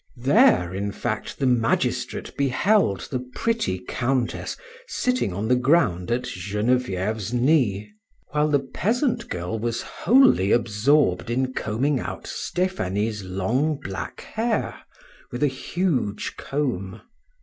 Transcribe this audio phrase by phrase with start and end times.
[0.17, 7.31] There, in fact, the magistrate beheld the pretty Countess sitting on the ground at Genevieve's
[7.35, 7.91] knee,
[8.29, 14.75] while the peasant girl was wholly absorbed in combing out Stephanie's long, black hair
[15.31, 17.01] with a huge comb.